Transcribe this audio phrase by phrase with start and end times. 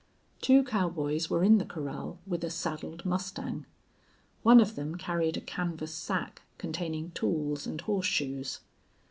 [0.41, 3.67] Two cowboys were in the corral with a saddled mustang.
[4.41, 8.61] One of them carried a canvas sack containing tools and horseshoes.